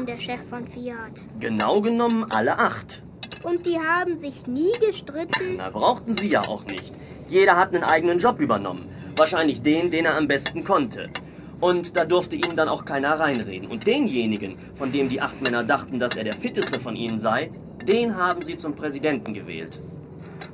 denn 0.00 0.06
der 0.06 0.18
Chef 0.18 0.42
von 0.48 0.66
Fiat? 0.66 1.26
Genau 1.40 1.80
genommen 1.80 2.24
alle 2.30 2.58
acht. 2.58 3.02
Und 3.42 3.66
die 3.66 3.78
haben 3.78 4.18
sich 4.18 4.46
nie 4.46 4.72
gestritten? 4.86 5.56
Na, 5.56 5.70
brauchten 5.70 6.12
sie 6.12 6.28
ja 6.28 6.42
auch 6.42 6.64
nicht. 6.64 6.94
Jeder 7.28 7.56
hat 7.56 7.74
einen 7.74 7.84
eigenen 7.84 8.18
Job 8.18 8.40
übernommen. 8.40 8.88
Wahrscheinlich 9.16 9.62
den, 9.62 9.90
den 9.90 10.06
er 10.06 10.16
am 10.16 10.26
besten 10.26 10.64
konnte. 10.64 11.10
Und 11.60 11.96
da 11.96 12.04
durfte 12.04 12.36
ihm 12.36 12.56
dann 12.56 12.68
auch 12.68 12.84
keiner 12.84 13.20
reinreden. 13.20 13.68
Und 13.68 13.86
denjenigen, 13.86 14.56
von 14.74 14.90
dem 14.92 15.08
die 15.10 15.20
acht 15.20 15.42
Männer 15.42 15.64
dachten, 15.64 15.98
dass 15.98 16.16
er 16.16 16.24
der 16.24 16.34
fitteste 16.34 16.80
von 16.80 16.96
ihnen 16.96 17.18
sei, 17.18 17.50
den 17.86 18.16
haben 18.16 18.42
sie 18.42 18.56
zum 18.56 18.74
Präsidenten 18.74 19.34
gewählt. 19.34 19.78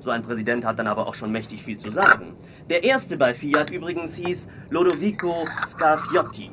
So 0.02 0.10
ein 0.10 0.22
Präsident 0.22 0.64
hat 0.64 0.78
dann 0.78 0.88
aber 0.88 1.06
auch 1.06 1.14
schon 1.14 1.30
mächtig 1.30 1.62
viel 1.62 1.78
zu 1.78 1.90
sagen. 1.90 2.36
Der 2.68 2.82
erste 2.82 3.16
bei 3.16 3.34
Fiat 3.34 3.70
übrigens 3.70 4.16
hieß 4.16 4.48
Lodovico 4.70 5.44
Scarfiotti. 5.66 6.50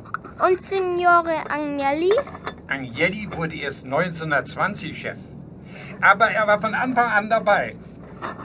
Und 0.48 0.62
Signore 0.62 1.36
Agnelli? 1.50 2.12
Agnelli 2.68 3.28
wurde 3.32 3.56
erst 3.56 3.86
1920 3.86 4.98
Chef. 4.98 5.18
Aber 6.02 6.30
er 6.30 6.48
war 6.48 6.60
von 6.60 6.74
Anfang 6.74 7.12
an 7.12 7.30
dabei. 7.30 7.76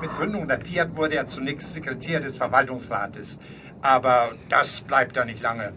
Mit 0.00 0.10
Gründung 0.10 0.48
der 0.48 0.60
Fiat 0.60 0.96
wurde 0.96 1.16
er 1.16 1.26
zunächst 1.26 1.74
Sekretär 1.74 2.20
des 2.20 2.36
Verwaltungsrates. 2.36 3.38
Aber 3.80 4.32
das 4.48 4.80
bleibt 4.80 5.16
er 5.16 5.24
nicht 5.24 5.42
lange. 5.42 5.72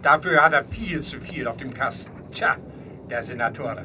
Dafür 0.00 0.42
hat 0.44 0.52
er 0.52 0.64
viel 0.64 1.00
zu 1.00 1.20
viel 1.20 1.46
auf 1.46 1.56
dem 1.56 1.74
Kasten. 1.74 2.12
Tja, 2.32 2.56
der 3.10 3.22
Senatore. 3.22 3.84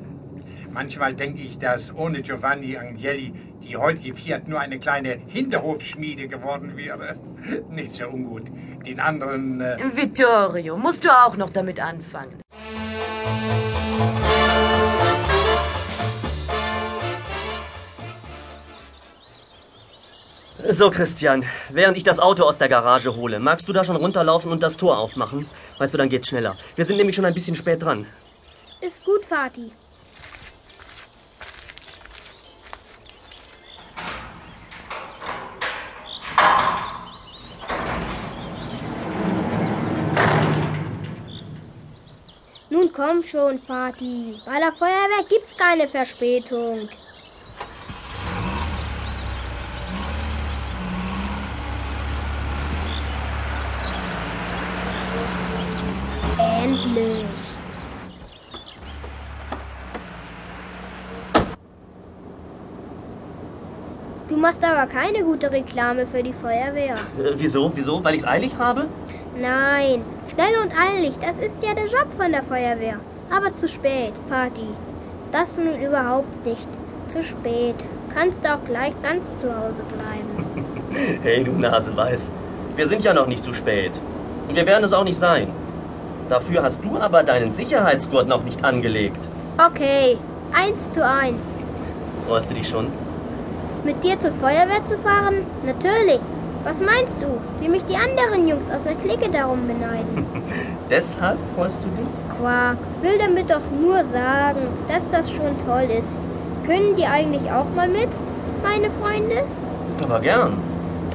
Manchmal 0.72 1.14
denke 1.14 1.42
ich, 1.42 1.58
dass 1.58 1.94
ohne 1.94 2.22
Giovanni 2.22 2.78
Agnelli 2.78 3.34
die 3.64 3.78
heutige 3.78 4.16
Fiat 4.16 4.48
nur 4.48 4.60
eine 4.60 4.78
kleine 4.78 5.18
Hinterhofschmiede 5.28 6.28
geworden 6.28 6.78
wäre. 6.78 7.16
Nicht 7.70 7.94
so 7.94 8.08
ungut. 8.08 8.44
Den 8.86 9.00
anderen. 9.00 9.62
Äh 9.62 9.78
Vittorio, 9.96 10.78
musst 10.78 11.04
du 11.04 11.10
auch 11.10 11.36
noch 11.36 11.50
damit 11.50 11.80
anfangen? 11.80 12.40
So, 20.70 20.92
Christian, 20.92 21.46
während 21.70 21.98
ich 21.98 22.04
das 22.04 22.20
Auto 22.20 22.44
aus 22.44 22.58
der 22.58 22.70
Garage 22.70 23.16
hole, 23.16 23.40
magst 23.40 23.68
du 23.68 23.74
da 23.74 23.84
schon 23.84 23.96
runterlaufen 23.96 24.52
und 24.52 24.62
das 24.62 24.76
Tor 24.78 24.98
aufmachen? 24.98 25.50
Weißt 25.80 25.94
du, 25.94 25.98
dann 25.98 26.10
geht's 26.10 26.28
schneller. 26.28 26.56
Wir 26.76 26.86
sind 26.86 26.98
nämlich 26.98 27.16
schon 27.16 27.26
ein 27.26 27.34
bisschen 27.34 27.56
spät 27.56 27.82
dran. 27.82 28.06
Ist 28.82 29.04
gut, 29.04 29.26
Vati. 29.26 29.72
Nun 42.70 42.87
komm 42.98 43.22
schon, 43.22 43.60
Vati. 43.60 44.42
Bei 44.44 44.60
der 44.60 44.72
Feuerwehr 44.72 45.24
gibt's 45.30 45.56
keine 45.56 45.88
Verspätung. 45.88 46.90
Endlich. 56.64 57.27
Du 64.28 64.36
machst 64.36 64.62
aber 64.64 64.88
keine 64.92 65.24
gute 65.24 65.50
Reklame 65.52 66.06
für 66.06 66.22
die 66.22 66.34
Feuerwehr. 66.34 66.96
Äh, 67.18 67.34
wieso? 67.36 67.72
Wieso? 67.74 68.04
Weil 68.04 68.16
ich's 68.16 68.26
eilig 68.26 68.52
habe? 68.58 68.88
Nein, 69.40 70.02
schnell 70.30 70.58
und 70.62 70.72
eilig, 70.78 71.18
das 71.20 71.38
ist 71.38 71.56
ja 71.64 71.74
der 71.74 71.86
Job 71.86 72.12
von 72.18 72.32
der 72.32 72.44
Feuerwehr. 72.44 73.00
Aber 73.30 73.52
zu 73.52 73.68
spät, 73.70 74.14
Party. 74.30 74.68
Das 75.32 75.58
nun 75.58 75.82
überhaupt 75.82 76.46
nicht. 76.46 76.68
Zu 77.08 77.24
spät. 77.24 77.76
Kannst 78.14 78.46
auch 78.50 78.64
gleich 78.66 78.94
ganz 79.02 79.40
zu 79.40 79.48
Hause 79.56 79.84
bleiben. 79.84 80.66
hey, 81.24 81.44
du 81.44 81.52
Naseweiß. 81.52 82.32
Wir 82.76 82.88
sind 82.88 83.04
ja 83.06 83.14
noch 83.14 83.28
nicht 83.28 83.46
zu 83.46 83.54
spät. 83.54 83.92
Und 84.50 84.56
wir 84.56 84.66
werden 84.66 84.84
es 84.84 84.94
auch 84.94 85.04
nicht 85.04 85.18
sein. 85.18 85.48
Dafür 86.28 86.64
hast 86.64 86.84
du 86.84 86.98
aber 86.98 87.24
deinen 87.24 87.54
Sicherheitsgurt 87.54 88.28
noch 88.28 88.44
nicht 88.44 88.64
angelegt. 88.66 89.22
Okay, 89.58 90.18
eins 90.52 90.92
zu 90.92 91.06
eins. 91.06 91.46
Freust 92.28 92.50
du 92.50 92.56
dich 92.56 92.68
schon? 92.68 92.88
Mit 93.88 94.04
dir 94.04 94.20
zur 94.20 94.34
Feuerwehr 94.34 94.84
zu 94.84 94.98
fahren? 94.98 95.46
Natürlich. 95.66 96.20
Was 96.66 96.82
meinst 96.82 97.22
du, 97.22 97.28
wie 97.62 97.70
mich 97.70 97.86
die 97.86 97.96
anderen 97.96 98.46
Jungs 98.46 98.66
aus 98.70 98.84
der 98.84 98.96
Clique 98.96 99.32
darum 99.32 99.66
beneiden? 99.66 100.26
Deshalb 100.90 101.38
freust 101.56 101.86
du 101.86 101.88
dich? 101.88 102.38
Quark, 102.38 102.76
will 103.02 103.18
damit 103.18 103.50
doch 103.50 103.62
nur 103.80 104.04
sagen, 104.04 104.68
dass 104.90 105.10
das 105.10 105.32
schon 105.32 105.58
toll 105.66 105.88
ist. 105.98 106.20
Können 106.66 106.98
die 106.98 107.06
eigentlich 107.06 107.50
auch 107.50 107.70
mal 107.78 107.88
mit, 107.88 108.10
meine 108.62 108.92
Freunde? 108.92 109.44
Aber 110.04 110.20
gern. 110.20 110.58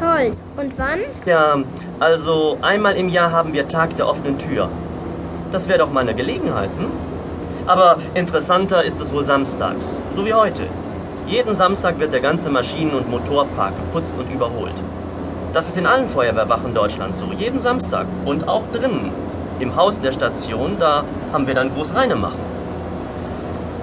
Toll. 0.01 0.33
Und 0.57 0.73
wann? 0.79 1.01
Ja, 1.27 1.59
also 2.01 2.57
einmal 2.63 2.95
im 2.95 3.11
Jahr 3.11 3.33
haben 3.33 3.53
wir 3.53 3.69
Tag 3.69 3.99
der 3.99 4.09
offenen 4.09 4.39
Tür. 4.39 4.71
Das 5.53 5.69
wäre 5.69 5.81
doch 5.81 5.93
mal 5.93 6.01
eine 6.01 6.15
Gelegenheit, 6.15 6.71
hm? 6.79 6.91
Aber 7.67 7.99
interessanter 8.15 8.83
ist 8.83 8.99
es 8.99 9.13
wohl 9.13 9.25
samstags, 9.25 9.99
so 10.17 10.25
wie 10.25 10.33
heute. 10.33 10.63
Jeden 11.27 11.55
Samstag 11.55 11.99
wird 11.99 12.13
der 12.13 12.21
ganze 12.21 12.51
Maschinen- 12.51 12.95
und 12.95 13.11
Motorpark 13.11 13.75
geputzt 13.77 14.17
und 14.19 14.31
überholt. 14.33 14.75
Das 15.53 15.69
ist 15.69 15.77
in 15.77 15.87
allen 15.87 16.09
Feuerwehrwachen 16.09 16.75
Deutschlands 16.75 17.19
so, 17.19 17.27
jeden 17.37 17.59
Samstag. 17.59 18.07
Und 18.25 18.49
auch 18.49 18.63
drinnen. 18.73 19.11
Im 19.61 19.77
Haus 19.77 20.01
der 20.01 20.13
Station, 20.13 20.77
da 20.81 21.05
haben 21.33 21.47
wir 21.47 21.55
dann 21.55 21.73
groß 21.75 21.95
reine 21.95 22.17
machen. 22.17 22.41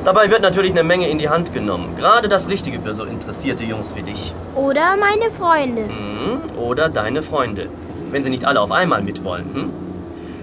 Dabei 0.03 0.31
wird 0.31 0.41
natürlich 0.41 0.71
eine 0.71 0.83
Menge 0.83 1.07
in 1.09 1.19
die 1.19 1.29
Hand 1.29 1.53
genommen. 1.53 1.95
Gerade 1.97 2.29
das 2.29 2.49
Richtige 2.49 2.79
für 2.79 2.93
so 2.93 3.03
interessierte 3.03 3.63
Jungs 3.63 3.95
wie 3.95 4.01
dich. 4.01 4.33
Oder 4.55 4.95
meine 4.97 5.31
Freunde. 5.31 5.83
Hm, 5.83 6.57
oder 6.57 6.89
deine 6.89 7.21
Freunde. 7.21 7.67
Wenn 8.11 8.23
sie 8.23 8.29
nicht 8.29 8.45
alle 8.45 8.61
auf 8.61 8.71
einmal 8.71 9.01
mitwollen. 9.03 9.45
Hm? 9.53 9.69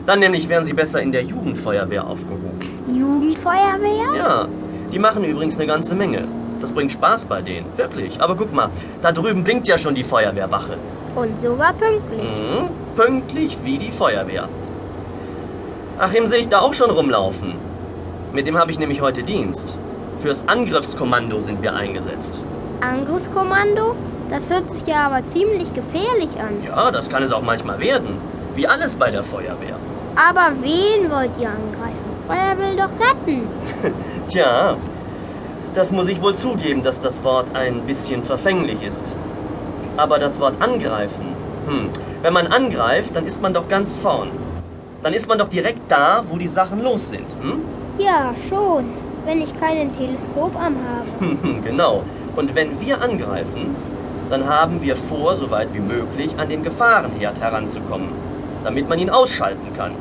Dann 0.06 0.20
nämlich 0.20 0.48
wären 0.48 0.64
sie 0.64 0.72
besser 0.72 1.02
in 1.02 1.10
der 1.10 1.24
Jugendfeuerwehr 1.24 2.06
aufgehoben. 2.06 2.60
Jugendfeuerwehr? 2.88 4.16
Ja, 4.16 4.46
die 4.92 4.98
machen 5.00 5.24
übrigens 5.24 5.56
eine 5.56 5.66
ganze 5.66 5.94
Menge. 5.96 6.22
Das 6.60 6.72
bringt 6.72 6.92
Spaß 6.92 7.26
bei 7.26 7.42
denen, 7.42 7.66
wirklich. 7.76 8.20
Aber 8.20 8.34
guck 8.34 8.52
mal, 8.52 8.70
da 9.02 9.12
drüben 9.12 9.44
blinkt 9.44 9.68
ja 9.68 9.76
schon 9.76 9.94
die 9.94 10.04
Feuerwehrwache. 10.04 10.76
Und 11.14 11.38
sogar 11.38 11.72
pünktlich. 11.72 12.22
Mhm, 12.22 12.68
pünktlich 12.96 13.58
wie 13.64 13.78
die 13.78 13.90
Feuerwehr. 13.90 14.48
Achim 15.98 16.26
sehe 16.26 16.40
ich 16.40 16.48
da 16.48 16.60
auch 16.60 16.74
schon 16.74 16.90
rumlaufen. 16.90 17.54
Mit 18.32 18.46
dem 18.46 18.58
habe 18.58 18.70
ich 18.70 18.78
nämlich 18.78 19.00
heute 19.00 19.22
Dienst. 19.22 19.76
Fürs 20.20 20.46
Angriffskommando 20.46 21.40
sind 21.40 21.62
wir 21.62 21.74
eingesetzt. 21.74 22.42
Angriffskommando? 22.80 23.94
Das 24.28 24.50
hört 24.50 24.70
sich 24.70 24.86
ja 24.86 25.06
aber 25.06 25.24
ziemlich 25.24 25.72
gefährlich 25.72 26.30
an. 26.38 26.62
Ja, 26.64 26.90
das 26.90 27.08
kann 27.08 27.22
es 27.22 27.32
auch 27.32 27.42
manchmal 27.42 27.78
werden. 27.80 28.18
Wie 28.54 28.66
alles 28.66 28.96
bei 28.96 29.10
der 29.10 29.22
Feuerwehr. 29.22 29.76
Aber 30.16 30.52
wen 30.60 31.10
wollt 31.10 31.30
ihr 31.38 31.48
angreifen? 31.48 32.06
Feuer 32.26 32.56
will 32.58 32.76
doch 32.76 32.90
retten. 32.98 33.46
Tja, 34.28 34.76
das 35.76 35.92
muss 35.92 36.08
ich 36.08 36.22
wohl 36.22 36.34
zugeben, 36.34 36.82
dass 36.82 37.00
das 37.00 37.22
Wort 37.22 37.54
ein 37.54 37.82
bisschen 37.82 38.22
verfänglich 38.22 38.82
ist. 38.82 39.12
Aber 39.98 40.18
das 40.18 40.40
Wort 40.40 40.54
angreifen, 40.60 41.26
hm, 41.68 41.90
wenn 42.22 42.32
man 42.32 42.46
angreift, 42.46 43.14
dann 43.14 43.26
ist 43.26 43.42
man 43.42 43.52
doch 43.52 43.68
ganz 43.68 43.98
vorn. 43.98 44.30
Dann 45.02 45.12
ist 45.12 45.28
man 45.28 45.38
doch 45.38 45.48
direkt 45.48 45.82
da, 45.88 46.24
wo 46.26 46.38
die 46.38 46.48
Sachen 46.48 46.82
los 46.82 47.10
sind. 47.10 47.26
Hm? 47.42 47.60
Ja, 47.98 48.34
schon. 48.48 48.86
Wenn 49.26 49.42
ich 49.42 49.60
keinen 49.60 49.92
Teleskoparm 49.92 50.76
habe. 50.76 51.36
genau. 51.64 52.02
Und 52.36 52.54
wenn 52.54 52.80
wir 52.80 53.02
angreifen, 53.02 53.76
dann 54.30 54.48
haben 54.48 54.80
wir 54.80 54.96
vor, 54.96 55.36
so 55.36 55.50
weit 55.50 55.68
wie 55.74 55.80
möglich 55.80 56.30
an 56.38 56.48
den 56.48 56.62
Gefahrenherd 56.62 57.38
heranzukommen, 57.40 58.08
damit 58.64 58.88
man 58.88 58.98
ihn 58.98 59.10
ausschalten 59.10 59.76
kann. 59.76 59.92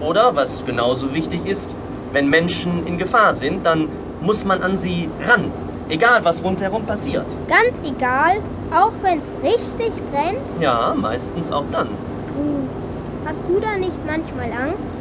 Oder, 0.00 0.36
was 0.36 0.66
genauso 0.66 1.14
wichtig 1.14 1.46
ist, 1.46 1.74
wenn 2.12 2.28
Menschen 2.28 2.86
in 2.86 2.98
Gefahr 2.98 3.32
sind, 3.32 3.64
dann 3.64 3.88
muss 4.20 4.44
man 4.44 4.62
an 4.62 4.76
sie 4.76 5.08
ran. 5.26 5.50
Egal, 5.88 6.24
was 6.24 6.44
rundherum 6.44 6.84
passiert. 6.84 7.26
Ganz 7.48 7.80
egal, 7.88 8.38
auch 8.74 8.92
wenn 9.02 9.18
es 9.18 9.24
richtig 9.42 9.92
brennt? 10.10 10.60
Ja, 10.60 10.94
meistens 10.94 11.50
auch 11.50 11.64
dann. 11.72 11.88
Puh. 11.88 13.24
Hast 13.26 13.42
du 13.48 13.58
da 13.60 13.76
nicht 13.76 13.98
manchmal 14.06 14.50
Angst? 14.52 14.90